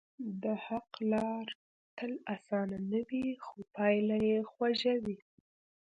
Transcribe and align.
د 0.43 0.45
حق 0.65 0.89
لار 1.11 1.47
تل 1.97 2.11
آسانه 2.35 2.77
نه 2.91 3.01
وي، 3.07 3.27
خو 3.45 3.55
پایله 3.75 4.21
خوږه 4.51 4.95
وي. 5.03 5.17